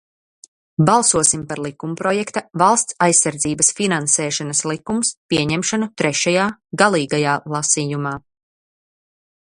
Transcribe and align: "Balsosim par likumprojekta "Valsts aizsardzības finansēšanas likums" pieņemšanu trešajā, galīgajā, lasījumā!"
"Balsosim 0.87 1.43
par 1.49 1.59
likumprojekta 1.65 2.43
"Valsts 2.61 2.97
aizsardzības 3.07 3.69
finansēšanas 3.81 4.63
likums" 4.73 5.13
pieņemšanu 5.35 5.91
trešajā, 6.03 6.49
galīgajā, 6.85 7.39
lasījumā!" 7.57 8.17